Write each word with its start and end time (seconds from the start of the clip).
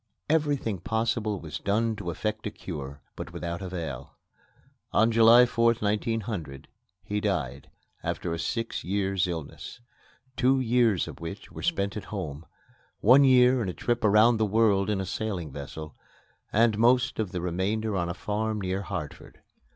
Everything 0.31 0.79
possible 0.79 1.39
was 1.39 1.59
done 1.59 1.95
to 1.95 2.09
effect 2.09 2.47
a 2.47 2.49
cure, 2.49 3.03
but 3.15 3.31
without 3.31 3.61
avail. 3.61 4.17
On 4.91 5.11
July 5.11 5.43
4th, 5.45 5.79
1900, 5.79 6.67
he 7.03 7.19
died, 7.21 7.69
after 8.01 8.33
a 8.33 8.39
six 8.39 8.83
years' 8.83 9.27
illness, 9.27 9.79
two 10.35 10.59
years 10.59 11.07
of 11.07 11.19
which 11.19 11.51
were 11.51 11.61
spent 11.61 11.95
at 11.95 12.05
home, 12.05 12.47
one 12.99 13.23
year 13.23 13.61
in 13.61 13.69
a 13.69 13.73
trip 13.75 14.03
around 14.03 14.37
the 14.37 14.43
world 14.47 14.89
in 14.89 14.99
a 14.99 15.05
sailing 15.05 15.51
vessel, 15.51 15.95
and 16.51 16.79
most 16.79 17.19
of 17.19 17.31
the 17.31 17.39
remainder 17.39 17.95
on 17.95 18.09
a 18.09 18.15
farm 18.15 18.59
near 18.59 18.81
Hartford. 18.81 19.39